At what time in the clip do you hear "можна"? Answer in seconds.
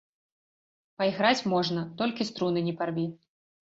1.53-1.87